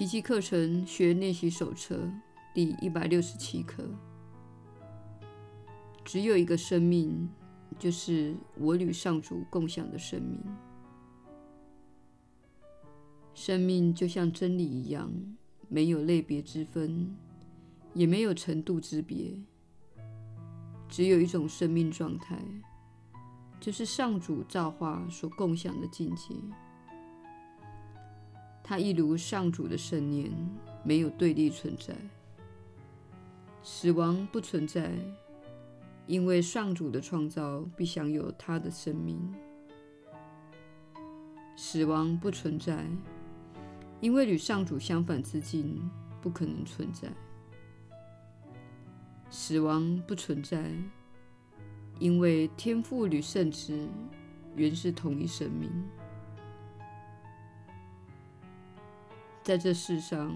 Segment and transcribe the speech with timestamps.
[0.00, 2.10] 奇迹课程学练习手册
[2.54, 3.84] 第一百六十七课。
[6.06, 7.28] 只有一个生命，
[7.78, 10.40] 就是我与上主共享的生命。
[13.34, 15.12] 生命就像真理一样，
[15.68, 17.14] 没有类别之分，
[17.92, 19.38] 也没有程度之别。
[20.88, 22.42] 只有一种生命状态，
[23.60, 26.34] 就是上主造化所共享的境界。
[28.70, 30.30] 它一如上主的圣念，
[30.84, 31.92] 没有对立存在。
[33.64, 34.92] 死亡不存在，
[36.06, 39.18] 因为上主的创造必享有他的生命。
[41.56, 42.86] 死亡不存在，
[44.00, 45.90] 因为与上主相反之境
[46.20, 47.08] 不可能存在。
[49.30, 50.70] 死亡不存在，
[51.98, 53.88] 因为天赋与圣子
[54.54, 55.68] 原是同一生命。
[59.50, 60.32] 在这世上，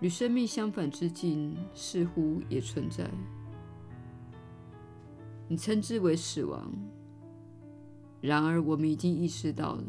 [0.00, 3.10] 与生命相反之境似乎也存在。
[5.48, 6.70] 你称之为死亡，
[8.20, 9.84] 然而我们已经意识到了，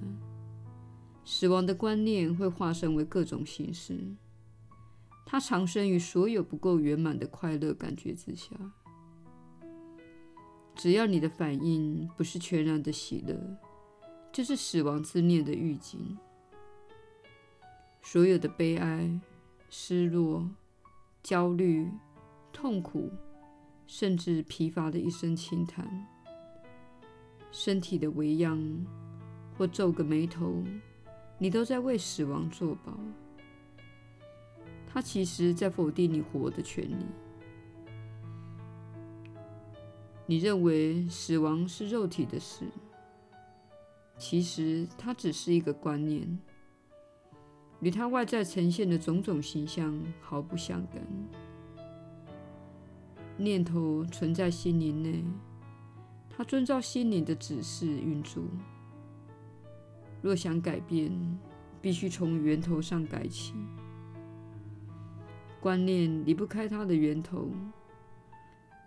[1.25, 3.99] 死亡的观念会化身为各种形式。
[5.25, 8.55] 它藏身于所有不够圆满的快乐感觉之下。
[10.73, 13.37] 只要你的反应不是全然的喜乐，
[14.31, 16.17] 就是死亡之念的预警。
[18.05, 19.19] 所有的悲哀、
[19.67, 20.47] 失落、
[21.23, 21.89] 焦虑、
[22.53, 23.11] 痛苦，
[23.87, 26.05] 甚至疲乏的一声轻叹，
[27.51, 28.85] 身体的微恙
[29.57, 30.63] 或皱个眉头，
[31.39, 32.93] 你都在为死亡作保。
[34.87, 37.05] 它其实在否定你活的权利。
[40.27, 42.65] 你认为死亡是肉体的事，
[44.15, 46.39] 其实它只是一个观念。
[47.81, 51.01] 与他外在呈现的种种形象毫不相干。
[53.37, 55.23] 念头存在心灵内，
[56.29, 58.43] 它遵照心灵的指示运作。
[60.21, 61.11] 若想改变，
[61.81, 63.53] 必须从源头上改起。
[65.59, 67.49] 观念离不开它的源头。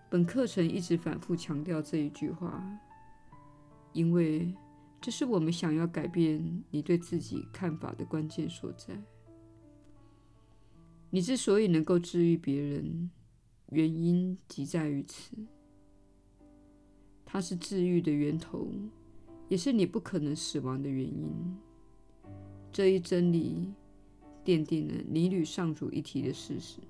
[0.08, 2.64] 本课程一直反复强调这一句话，
[3.92, 4.54] 因为，
[5.00, 9.00] 这是我们想要改变你对自己看法的关键所在。
[11.10, 13.10] 你之所以能够治愈别人，
[13.70, 15.34] 原因即在于此。
[17.24, 18.68] 它是治愈的源头，
[19.48, 21.56] 也是你不可能死亡的原因。
[22.72, 23.72] 这一真理
[24.44, 26.80] 奠定了你与上主一体的事实。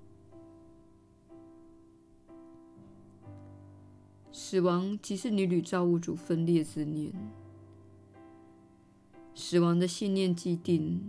[4.32, 7.12] 死亡即是你与造物主分裂之念。
[9.40, 11.00] 死亡的信念既定，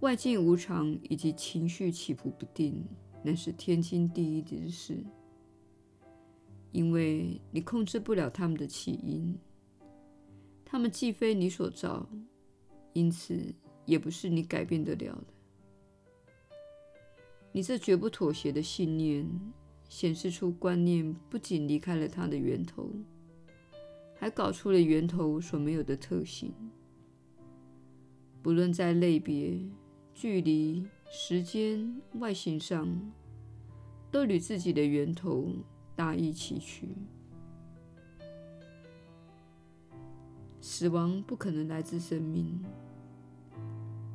[0.00, 2.84] 外境无常以及情绪起伏不定，
[3.22, 5.02] 乃是天经地义之事。
[6.72, 9.34] 因为你控制不了他们的起因，
[10.62, 12.06] 他们既非你所造，
[12.92, 13.42] 因此
[13.86, 15.26] 也不是你改变得了的。
[17.50, 19.26] 你这绝不妥协的信念，
[19.88, 22.90] 显示出观念不仅离开了它的源头，
[24.14, 26.52] 还搞出了源头所没有的特性。
[28.48, 29.60] 不论在类别、
[30.14, 32.88] 距离、时间、外形上，
[34.10, 35.52] 都与自己的源头
[35.94, 36.88] 大异其趣。
[40.62, 42.58] 死亡不可能来自生命，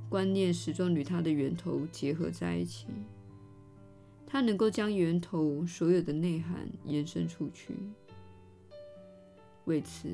[0.09, 2.87] 观念始终与它的源头结合在一起。
[4.25, 7.75] 它能够将源头所有的内涵延伸出去，
[9.65, 10.09] 为此，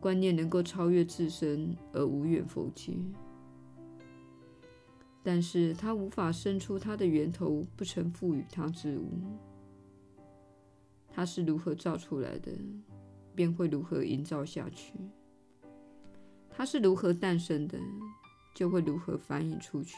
[0.00, 2.96] 观念能够超越自身而无远弗届，
[5.22, 9.10] 但是它无法生出它的源头不曾赋予它之物。
[11.10, 12.52] 它是如何造出来的，
[13.34, 14.92] 便会如何营造下去；
[16.48, 17.76] 它是如何诞生的，
[18.54, 19.96] 就会如何繁衍出去。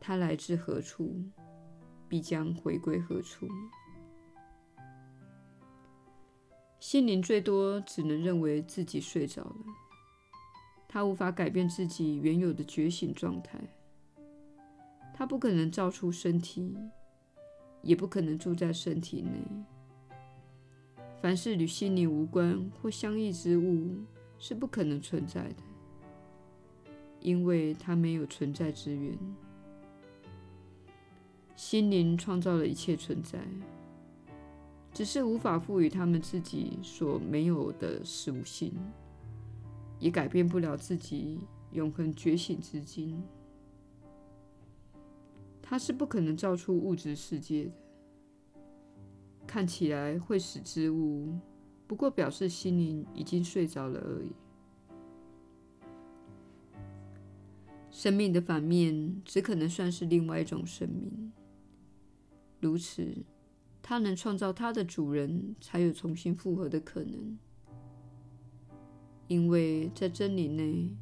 [0.00, 1.14] 它来自何处，
[2.08, 3.46] 必将回归何处。
[6.82, 9.56] 心灵最多只能认为自己睡着了，
[10.88, 13.56] 他无法改变自己原有的觉醒状态。
[15.14, 16.76] 他不可能造出身体，
[17.82, 19.30] 也不可能住在身体内。
[21.20, 23.94] 凡是与心灵无关或相异之物
[24.40, 25.62] 是不可能存在的，
[27.20, 29.16] 因为它没有存在之源。
[31.54, 33.38] 心灵创造了一切存在。
[34.92, 38.72] 只是无法赋予他们自己所没有的属性，
[39.98, 41.40] 也改变不了自己
[41.72, 43.22] 永恒觉醒之境。
[45.62, 47.70] 它是不可能造出物质世界的。
[49.46, 51.38] 看起来会使之物，
[51.86, 54.30] 不过表示心灵已经睡着了而已。
[57.90, 61.32] 生命的反面，只可能算是另外一种生命。
[62.60, 63.14] 如此，
[63.92, 67.38] 它能创造它的主人，才有重新复合的可能。
[69.28, 70.96] 因为在真理内，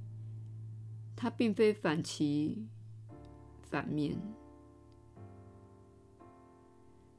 [1.14, 2.66] 它并非反其
[3.62, 4.20] 反面。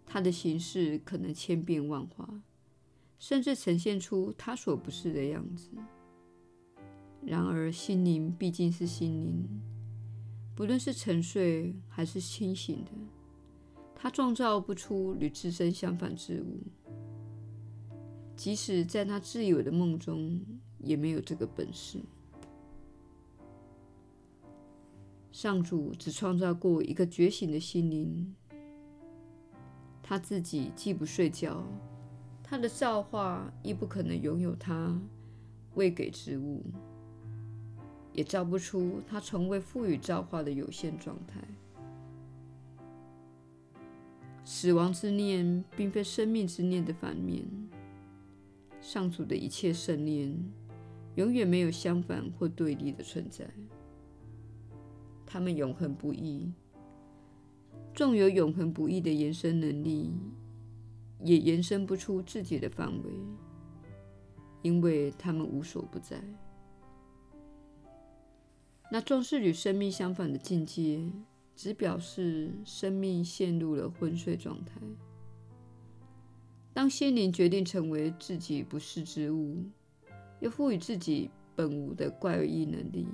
[0.06, 2.42] 它的形式可能千变万化，
[3.18, 5.70] 甚至呈现出它所不是的样子。
[7.22, 9.62] 然而，心灵毕竟是心灵，
[10.54, 12.92] 不论是沉睡还是清醒的，
[14.02, 16.60] 他创造不出与自身相反之物。
[18.36, 20.42] 即使在他自以为的梦中，
[20.80, 22.00] 也没有这个本事。
[25.32, 28.36] 上主只创造过一个觉醒的心灵。
[30.02, 31.64] 他自己既不睡觉，
[32.42, 35.00] 他的造化亦不可能拥有他
[35.76, 36.64] 未给之物，
[38.14, 41.40] 也造不出他从未赋予造化的有限状态。
[44.44, 47.46] 死亡之念并非生命之念的反面。
[48.82, 50.36] 上主的一切圣念
[51.16, 53.48] 永远没有相反或对立的存在，
[55.26, 56.52] 他们永恒不异。
[57.94, 60.12] 纵有永恒不异的延伸能力，
[61.20, 63.12] 也延伸不出自己的范围，
[64.62, 66.24] 因为他们无所不在。
[68.90, 71.02] 那纵是与生命相反的境界，
[71.56, 74.80] 只表示生命陷入了昏睡状态。
[76.74, 79.64] 当心灵决定成为自己不是之物，
[80.40, 83.08] 又赋予自己本无的怪异能力，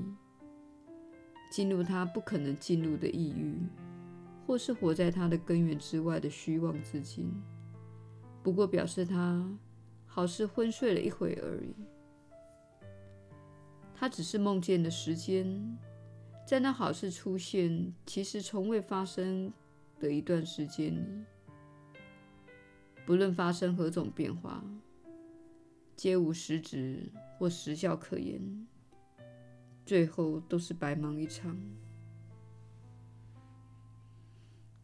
[1.51, 3.57] 进入他不可能进入的异域。
[4.45, 7.29] 或是活在他的根源之外的虚妄之境，
[8.41, 9.45] 不过表示他
[10.05, 11.75] 好似昏睡了一会而已。
[13.93, 15.77] 他只是梦见的时间，
[16.47, 19.51] 在那好事出现，其实从未发生
[19.99, 21.25] 的一段时间里，
[23.05, 24.63] 不论发生何种变化，
[25.97, 28.65] 皆无实质或实效可言，
[29.85, 31.53] 最后都是白忙一场。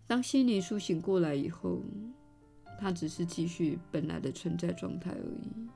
[0.06, 1.82] 当心灵苏醒过来以后，
[2.78, 5.70] 它只是继续本来的存在状态而已。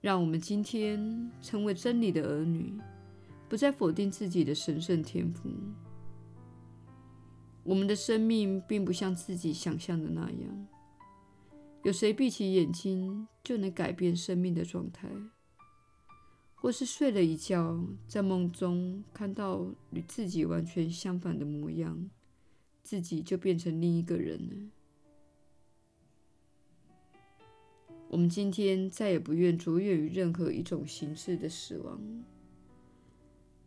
[0.00, 2.72] 让我们今天成为真理的儿女，
[3.48, 5.48] 不再否定自己的神圣天赋。
[7.64, 10.66] 我们的生命并不像自己想象的那样，
[11.82, 15.08] 有谁闭起眼睛就能改变生命的状态？
[16.54, 22.10] 或是睡了一觉，在梦中看到与自己完全相反的模样，
[22.82, 24.56] 自己就变成另一个人了。
[28.08, 32.00] 我们今天再也不愿着眼于任何一种形式的死亡，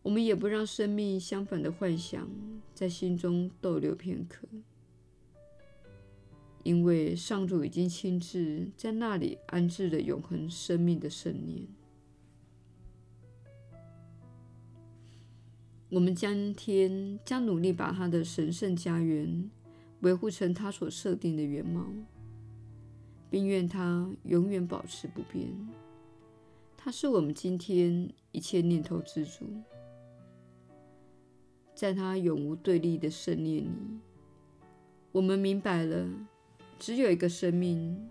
[0.03, 2.27] 我们也不让生命相反的幻想
[2.73, 4.47] 在心中逗留片刻，
[6.63, 11.67] 因为上主已经亲自在那里安置了永恒生命的圣念。
[15.89, 19.51] 我们今天将努力把他的神圣家园
[19.99, 21.85] 维护成他所设定的原貌，
[23.29, 25.47] 并愿他永远保持不变。
[26.75, 29.45] 他是我们今天一切念头之主，
[31.81, 33.71] 在他永无对立的圣念里，
[35.11, 36.07] 我们明白了，
[36.77, 38.07] 只有一个生命，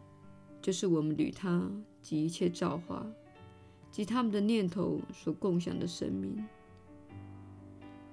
[0.60, 1.70] 就是我们与他
[2.02, 3.06] 及一切造化
[3.92, 6.44] 及他们的念头所共享的生命。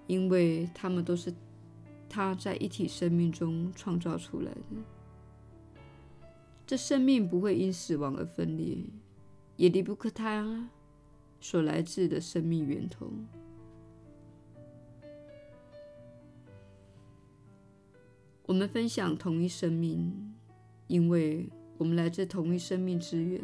[0.06, 1.34] 因为他们都是
[2.08, 4.62] 他在一体生命中创造出来的，
[6.68, 8.78] 这生命不会因死亡而分裂，
[9.56, 10.70] 也离不开他
[11.42, 13.12] 所来自的生命源头。
[18.48, 20.34] 我们分享同一生命，
[20.88, 23.44] 因为我们来自同一生命之源，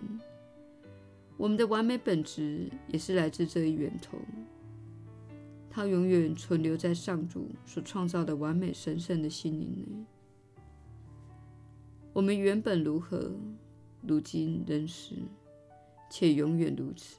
[1.36, 4.18] 我们的完美本质也是来自这一源头。
[5.70, 10.06] 它永远存留在上主所创造的完美神圣的心灵内。
[12.14, 13.30] 我们原本如何，
[14.08, 15.16] 如今仍是，
[16.10, 17.18] 且永远如此。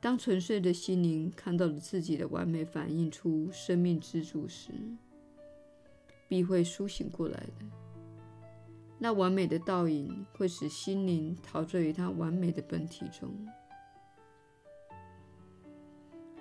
[0.00, 4.72] 当纯粹的心灵看到了自己的完美反映出生命之主时，
[6.28, 7.66] 必会苏醒过来的。
[8.98, 13.30] 那完美的倒影会使心灵陶醉于它完美的本体中。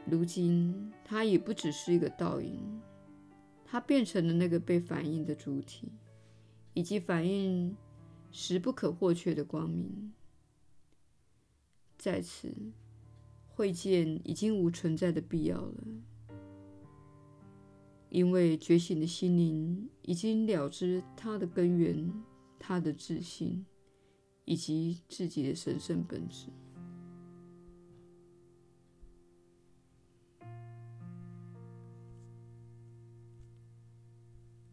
[0.05, 2.81] 如今，它已不只是一个倒影，
[3.65, 5.91] 它变成了那个被反映的主体，
[6.73, 7.75] 以及反映
[8.31, 10.13] 时不可或缺的光明。
[11.97, 12.53] 在此，
[13.47, 15.83] 会见已经无存在的必要了，
[18.13, 22.13] 因为觉醒的心灵已经了知它的根源、
[22.59, 23.65] 它的自信，
[24.45, 26.49] 以及自己的神圣本质。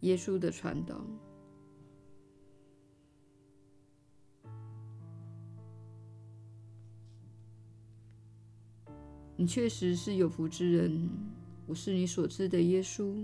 [0.01, 1.03] 耶稣的传导。
[9.35, 11.09] 你确实是有福之人，
[11.71, 13.15] 我是你所知的耶稣。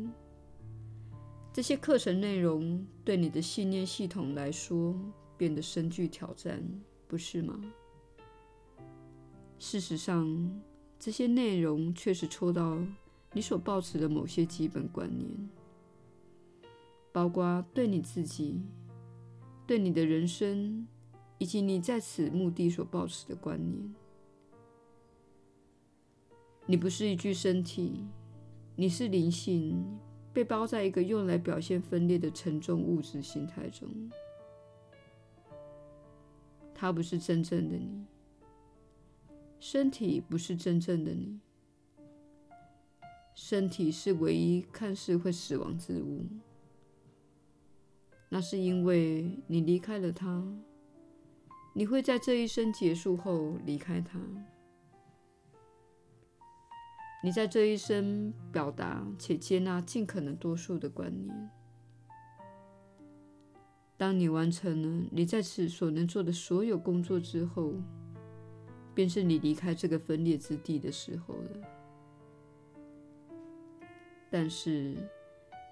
[1.52, 4.94] 这些课程内容对你的信念系统来说
[5.36, 6.62] 变得深具挑战，
[7.08, 7.60] 不是吗？
[9.58, 10.62] 事实上，
[10.96, 12.78] 这些内容确实戳到
[13.32, 15.28] 你所抱持的某些基本观念，
[17.10, 18.62] 包括对你自己、
[19.66, 20.86] 对你的人生
[21.38, 23.92] 以及你在此目的所抱持的观念。
[26.66, 28.04] 你不是一具身体，
[28.78, 29.82] 你是灵性，
[30.34, 33.88] 被包在一个用来表现分裂的沉重物质形态中。
[36.74, 38.04] 它不是真正的你，
[39.58, 41.40] 身体不是真正的你，
[43.34, 46.26] 身体是唯一看似会死亡之物。
[48.28, 50.46] 那是因为你离开了它，
[51.72, 54.20] 你会在这一生结束后离开它。
[57.26, 61.50] 你在这一生表达且接纳尽可能多数的观念。
[63.96, 67.72] 当你完成了你在此所能做的所有工作之后，
[68.94, 71.68] 便是你离开这个分裂之地的时候了。
[74.30, 74.94] 但是，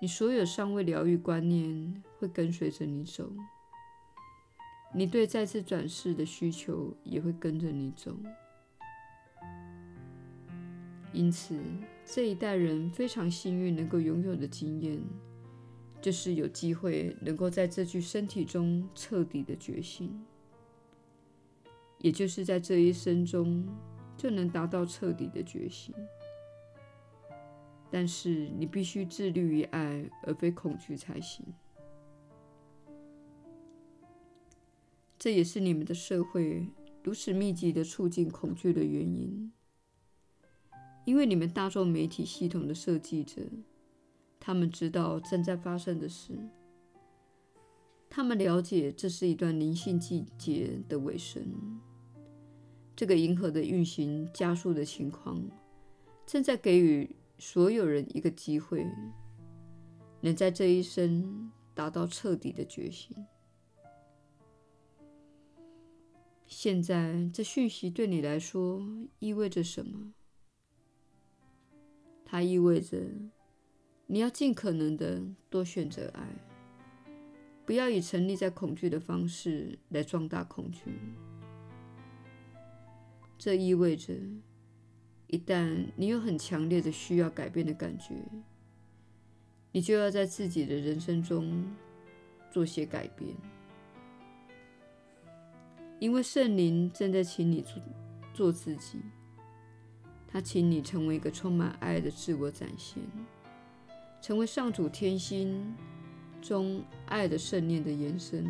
[0.01, 3.31] 你所有尚未疗愈观念会跟随着你走，
[4.93, 8.13] 你对再次转世的需求也会跟着你走。
[11.15, 11.57] 因此，
[12.05, 15.01] 这一代人非常幸运能够拥有的经验，
[16.03, 20.13] 就是有机会能够在这具身体中彻底的觉醒，
[22.01, 23.65] 也就是在这一生中
[24.17, 25.95] 就能达到彻底的觉醒。
[27.93, 31.47] 但是，你必须自律于爱，而非恐惧才行。
[35.17, 36.67] 这也是你们的社会
[37.05, 39.53] 如此密集的促进恐惧的原因。
[41.05, 43.43] 因为你们大众媒体系统的设计者，
[44.41, 46.33] 他们知道正在发生的事，
[48.09, 51.43] 他们了解这是一段灵性季节的尾声。
[52.97, 55.43] 这个银河的运行加速的情况，
[56.25, 58.87] 正在给予所有人一个机会，
[60.21, 63.15] 能在这一生达到彻底的觉醒。
[66.47, 68.81] 现在，这讯息对你来说
[69.19, 70.13] 意味着什么？
[72.25, 72.99] 它意味着
[74.07, 76.27] 你要尽可能的多选择爱，
[77.65, 80.83] 不要以沉溺在恐惧的方式来壮大恐惧。
[83.39, 84.15] 这意味着，
[85.27, 88.15] 一旦你有很强烈的需要改变的感觉，
[89.73, 91.65] 你就要在自己的人生中
[92.51, 93.35] 做些改变，
[95.99, 97.83] 因为圣灵正在请你做
[98.33, 99.01] 做自己。
[100.35, 103.01] 他请你成为一个充满爱的自我展现，
[104.21, 105.73] 成为上主天心
[106.43, 108.45] 中爱的圣念的延伸，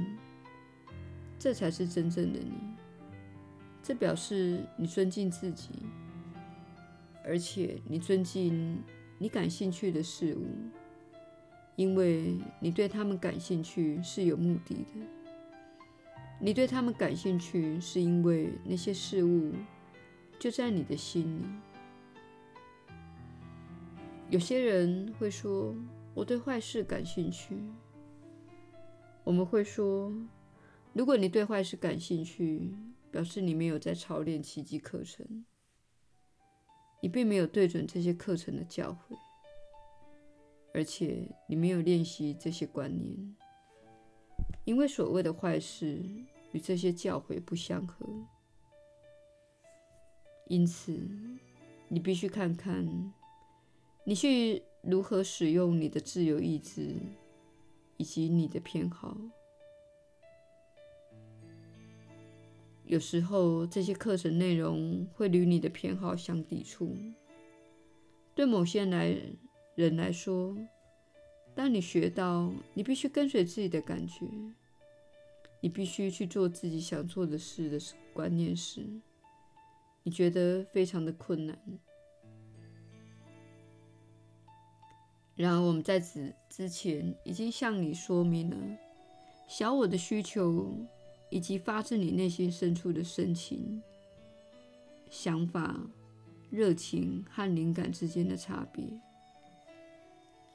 [1.39, 2.53] 这才是真正的你。
[3.83, 5.73] 这表示你尊敬自己，
[7.23, 8.83] 而且你尊敬
[9.19, 10.47] 你感兴趣的事物，
[11.77, 15.07] 因为你对他们感兴趣是有目的的。
[16.41, 19.53] 你对他们感兴趣，是因为那些事物
[20.39, 21.45] 就在你的心里。
[24.35, 25.73] 有些人会说
[26.13, 27.57] ：“我对坏事感兴趣。”
[29.23, 30.13] 我们会说
[30.93, 32.75] ：“如果你对坏事感兴趣，
[33.13, 35.45] 表示你没有在操练奇迹课程，
[37.01, 39.17] 你并没有对准这些课程的教诲，
[40.75, 43.37] 而且你没有练习这些观念，
[44.65, 46.03] 因为所谓的坏事
[46.51, 48.05] 与这些教诲不相合。
[50.49, 51.09] 因此，
[51.87, 53.15] 你必须看看。”
[54.07, 56.95] 你去如何使用你的自由意志，
[57.97, 59.17] 以及你的偏好？
[62.85, 66.95] 有时候这些课程内容会与你的偏好相抵触。
[68.35, 69.17] 对某些来
[69.75, 70.55] 人来说，
[71.55, 74.27] 当你学到你必须跟随自己的感觉，
[75.63, 77.79] 你必须去做自己想做的事的
[78.13, 78.85] 观念时，
[80.03, 81.59] 你觉得非常的困难。
[85.37, 88.57] 然而，我们在此之前已经向你说明了
[89.49, 90.73] 小我的需求，
[91.29, 93.83] 以及发自你内心深处的深情、
[95.11, 95.77] 想法、
[96.51, 98.85] 热情和灵感之间的差别。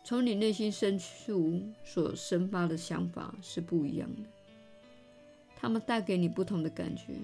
[0.02, 4.30] 从你内心深处所生发的想法是不一样的，
[5.58, 7.16] 它们带给你不同的感觉。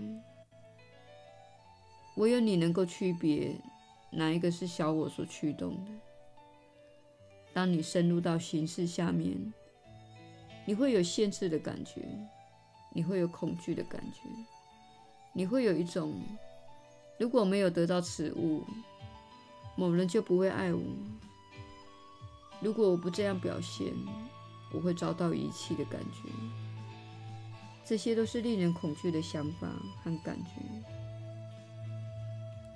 [2.18, 3.56] 唯有你能够区别
[4.12, 5.92] 哪一个是小我所驱动的。
[7.56, 9.54] 当你深入到形式下面，
[10.66, 12.02] 你会有限制的感觉，
[12.94, 14.24] 你会有恐惧的感觉，
[15.32, 16.16] 你会有一种
[17.18, 18.62] 如果没有得到此物，
[19.78, 20.82] 某人就不会爱我；
[22.60, 23.88] 如果我不这样表现，
[24.74, 26.30] 我会遭到遗弃的感觉。
[27.86, 29.70] 这些都是令人恐惧的想法
[30.04, 30.62] 和感觉。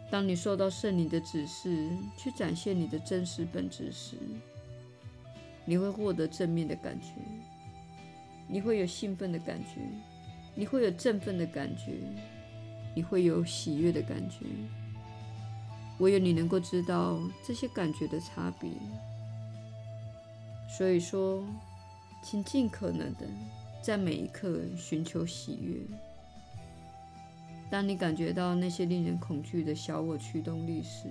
[0.09, 4.15] 当你受到圣灵的指示去展现你的真实本质时，
[5.69, 7.09] 你会获得正面的感觉，
[8.47, 9.79] 你会有兴奋的感觉，
[10.55, 11.99] 你会有振奋的感觉，
[12.95, 14.47] 你会有喜悦的感觉。
[15.99, 18.71] 唯有你能够知道这些感觉的差别。
[20.75, 21.45] 所以说，
[22.23, 23.27] 请尽可能的
[23.79, 25.75] 在每一刻寻求喜悦。
[27.69, 31.09] 当你感觉到那些令人恐惧的小我驱动力时，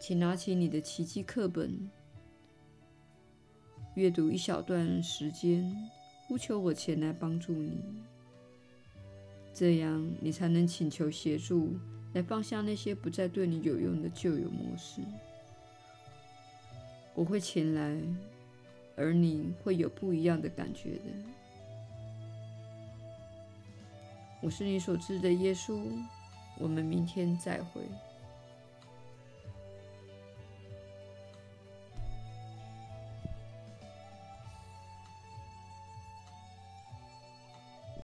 [0.00, 1.88] 请拿起你的奇迹课本。
[3.98, 5.76] 阅读一小段时间，
[6.28, 7.82] 呼求我前来帮助你，
[9.52, 11.76] 这样你才能请求协助，
[12.12, 15.00] 来放下那些不再对你有用的旧有模式。
[17.12, 18.00] 我会前来，
[18.94, 21.02] 而你会有不一样的感觉的。
[24.40, 25.82] 我是你所知的耶稣，
[26.60, 27.82] 我们明天再会。